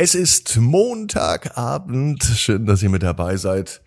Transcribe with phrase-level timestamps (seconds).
[0.00, 2.22] Es ist Montagabend.
[2.22, 3.82] Schön, dass ihr mit dabei seid.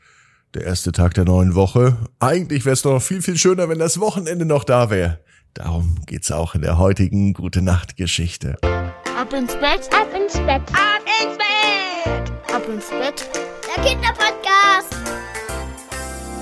[0.54, 1.96] Der erste Tag der neuen Woche.
[2.20, 5.22] Eigentlich wäre es noch viel, viel schöner, wenn das Wochenende noch da wäre.
[5.54, 8.58] Darum geht's auch in der heutigen Gute Nacht Geschichte.
[8.62, 10.62] Ab ins Bett, Ab ins Bett.
[10.74, 13.30] ab ins Bett, ab ins Bett.
[13.74, 15.11] Der Kinderpodcast.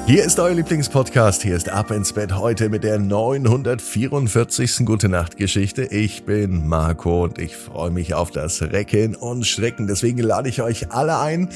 [0.09, 1.43] Hier ist euer Lieblingspodcast.
[1.43, 4.83] Hier ist Ab ins Bett heute mit der 944.
[4.83, 5.83] Gute Nacht Geschichte.
[5.83, 9.85] Ich bin Marco und ich freue mich auf das Recken und Strecken.
[9.85, 11.49] Deswegen lade ich euch alle ein.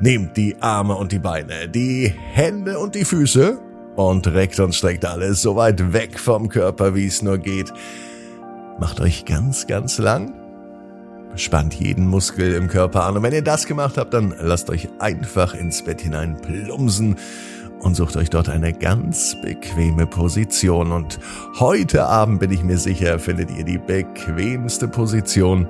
[0.00, 3.58] Nehmt die Arme und die Beine, die Hände und die Füße
[3.96, 7.70] und reckt und streckt alles so weit weg vom Körper, wie es nur geht.
[8.78, 10.32] Macht euch ganz, ganz lang.
[11.34, 13.18] Spannt jeden Muskel im Körper an.
[13.18, 17.16] Und wenn ihr das gemacht habt, dann lasst euch einfach ins Bett hinein plumsen
[17.80, 20.92] und sucht euch dort eine ganz bequeme Position.
[20.92, 21.18] Und
[21.58, 25.66] heute Abend bin ich mir sicher, findet ihr die bequemste Position,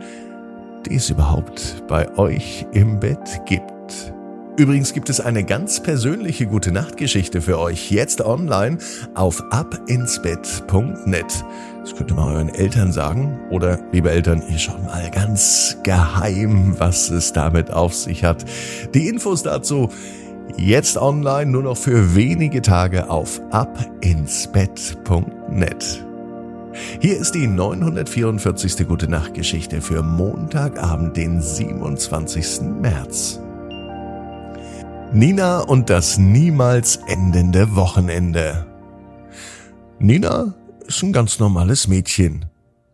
[0.86, 4.14] die es überhaupt bei euch im Bett gibt.
[4.56, 8.77] Übrigens gibt es eine ganz persönliche gute Nachtgeschichte für euch jetzt online
[9.14, 11.45] auf abinsbett.net.
[11.80, 13.41] Das könnt ihr mal euren Eltern sagen.
[13.48, 18.45] Oder, liebe Eltern, ihr schaut mal ganz geheim, was es damit auf sich hat.
[18.92, 19.89] Die Infos dazu
[20.56, 26.07] jetzt online nur noch für wenige Tage auf abinsbett.net.
[27.01, 28.87] Hier ist die 944.
[28.87, 32.62] Gute Nacht Geschichte für Montagabend, den 27.
[32.81, 33.41] März.
[35.12, 38.67] Nina und das niemals endende Wochenende.
[39.98, 40.55] Nina
[40.87, 42.47] ist ein ganz normales Mädchen.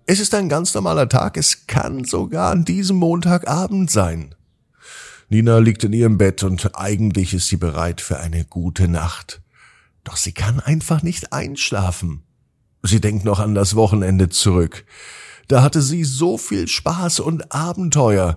[0.07, 4.36] Es ist ein ganz normaler Tag, es kann sogar an diesem Montagabend sein.
[5.29, 9.43] Nina liegt in ihrem Bett und eigentlich ist sie bereit für eine gute Nacht.
[10.05, 12.23] Doch sie kann einfach nicht einschlafen.
[12.83, 14.85] Sie denkt noch an das Wochenende zurück.
[15.49, 18.37] Da hatte sie so viel Spaß und Abenteuer.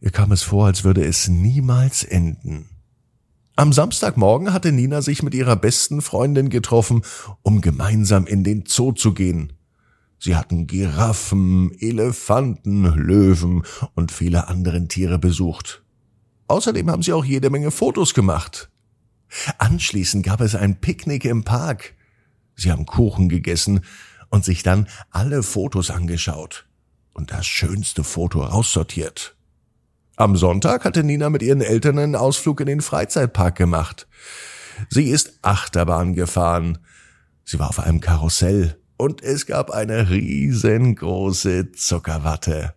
[0.00, 2.70] Ihr kam es vor, als würde es niemals enden.
[3.56, 7.02] Am Samstagmorgen hatte Nina sich mit ihrer besten Freundin getroffen,
[7.42, 9.52] um gemeinsam in den Zoo zu gehen.
[10.18, 15.82] Sie hatten Giraffen, Elefanten, Löwen und viele andere Tiere besucht.
[16.50, 18.70] Außerdem haben sie auch jede Menge Fotos gemacht.
[19.58, 21.94] Anschließend gab es ein Picknick im Park.
[22.56, 23.82] Sie haben Kuchen gegessen
[24.30, 26.66] und sich dann alle Fotos angeschaut
[27.12, 29.36] und das schönste Foto raussortiert.
[30.16, 34.08] Am Sonntag hatte Nina mit ihren Eltern einen Ausflug in den Freizeitpark gemacht.
[34.88, 36.78] Sie ist Achterbahn gefahren.
[37.44, 42.74] Sie war auf einem Karussell und es gab eine riesengroße Zuckerwatte.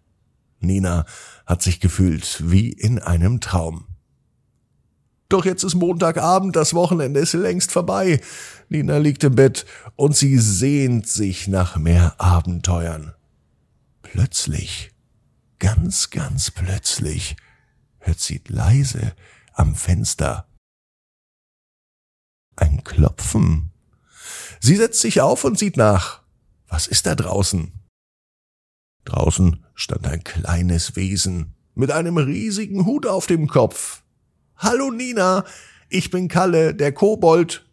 [0.63, 1.06] Nina
[1.46, 3.85] hat sich gefühlt wie in einem Traum.
[5.29, 8.22] Doch jetzt ist Montagabend, das Wochenende ist längst vorbei.
[8.69, 9.66] Nina liegt im Bett
[9.96, 13.13] und sie sehnt sich nach mehr Abenteuern.
[14.01, 14.94] Plötzlich
[15.63, 17.38] Ganz, ganz plötzlich
[18.00, 19.16] hört sie leise
[19.53, 20.45] am Fenster
[22.57, 23.72] ein Klopfen.
[24.59, 26.22] Sie setzt sich auf und sieht nach.
[26.68, 27.72] Was ist da draußen?
[29.05, 34.03] Draußen stand ein kleines Wesen mit einem riesigen Hut auf dem Kopf.
[34.57, 35.43] Hallo Nina,
[35.89, 37.65] ich bin Kalle, der Kobold,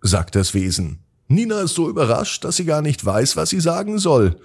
[0.00, 1.00] sagt das Wesen.
[1.28, 4.40] Nina ist so überrascht, dass sie gar nicht weiß, was sie sagen soll.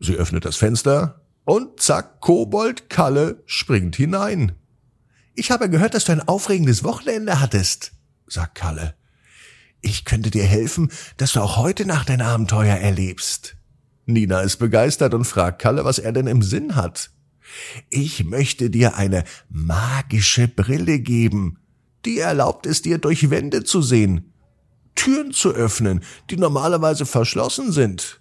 [0.00, 4.52] Sie öffnet das Fenster, und zack, Kobold Kalle springt hinein.
[5.34, 7.92] Ich habe gehört, dass du ein aufregendes Wochenende hattest,
[8.26, 8.94] sagt Kalle.
[9.80, 13.56] Ich könnte dir helfen, dass du auch heute Nacht ein Abenteuer erlebst.
[14.08, 17.10] Nina ist begeistert und fragt Kalle, was er denn im Sinn hat.
[17.90, 21.58] Ich möchte dir eine magische Brille geben.
[22.06, 24.32] Die erlaubt es dir, durch Wände zu sehen,
[24.94, 28.20] Türen zu öffnen, die normalerweise verschlossen sind.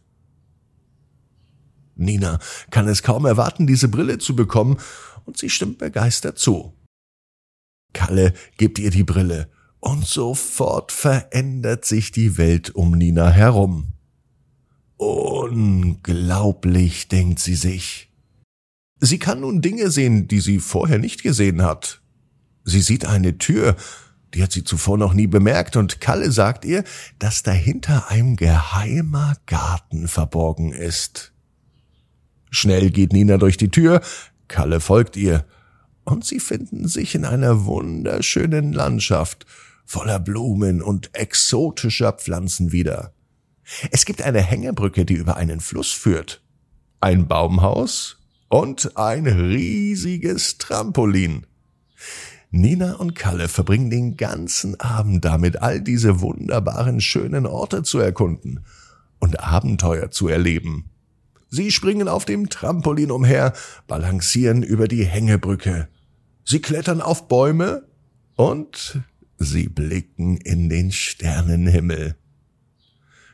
[1.96, 4.78] Nina kann es kaum erwarten, diese Brille zu bekommen,
[5.25, 6.74] und sie stimmt begeistert zu.
[7.94, 9.50] Kalle gibt ihr die Brille,
[9.80, 13.94] und sofort verändert sich die Welt um Nina herum.
[14.97, 15.88] Unglaublich,
[17.08, 18.09] denkt sie sich.
[19.00, 22.01] Sie kann nun Dinge sehen, die sie vorher nicht gesehen hat.
[22.63, 23.75] Sie sieht eine Tür,
[24.33, 26.83] die hat sie zuvor noch nie bemerkt, und Kalle sagt ihr,
[27.19, 31.31] dass dahinter ein geheimer Garten verborgen ist.
[32.50, 34.01] Schnell geht Nina durch die Tür,
[34.48, 35.45] Kalle folgt ihr,
[36.04, 39.45] und sie finden sich in einer wunderschönen Landschaft
[39.86, 43.13] voller Blumen und exotischer Pflanzen wieder.
[43.92, 46.42] Es gibt eine Hängebrücke, die über einen Fluss führt,
[47.00, 48.18] ein Baumhaus
[48.50, 51.46] und ein riesiges Trampolin.
[52.50, 58.62] Nina und Kalle verbringen den ganzen Abend damit, all diese wunderbaren, schönen Orte zu erkunden
[59.19, 60.90] und Abenteuer zu erleben.
[61.50, 63.54] Sie springen auf dem Trampolin umher,
[63.88, 65.88] balancieren über die Hängebrücke.
[66.46, 67.84] Sie klettern auf Bäume
[68.36, 69.02] und
[69.38, 72.16] sie blicken in den Sternenhimmel.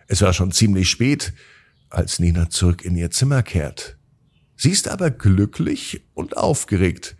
[0.07, 1.33] Es war schon ziemlich spät,
[1.89, 3.97] als Nina zurück in ihr Zimmer kehrt.
[4.55, 7.15] Sie ist aber glücklich und aufgeregt,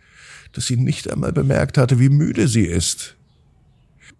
[0.52, 3.16] dass sie nicht einmal bemerkt hatte, wie müde sie ist.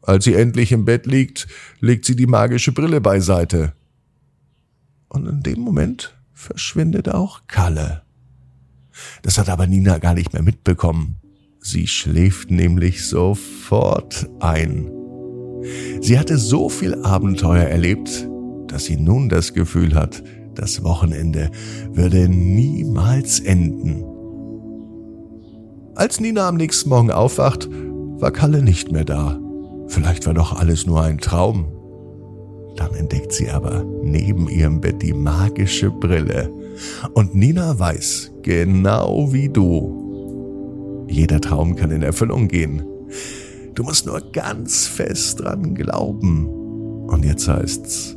[0.03, 1.47] Als sie endlich im Bett liegt,
[1.81, 3.73] legt sie die magische Brille beiseite.
[5.09, 8.03] Und in dem Moment verschwindet auch Kalle.
[9.23, 11.17] Das hat aber Nina gar nicht mehr mitbekommen.
[11.61, 14.91] Sie schläft nämlich sofort ein.
[16.03, 18.29] Sie hatte so viel Abenteuer erlebt,
[18.75, 20.25] dass sie nun das Gefühl hat,
[20.57, 21.49] das Wochenende
[21.93, 24.03] würde niemals enden.
[25.95, 27.69] Als Nina am nächsten Morgen aufwacht,
[28.19, 29.39] war Kalle nicht mehr da.
[29.87, 31.67] Vielleicht war doch alles nur ein Traum.
[32.75, 36.51] Dann entdeckt sie aber neben ihrem Bett die magische Brille.
[37.13, 42.83] Und Nina weiß, genau wie du, jeder Traum kann in Erfüllung gehen.
[43.77, 46.49] Du musst nur ganz fest dran glauben.
[47.07, 48.17] Und jetzt heißt's,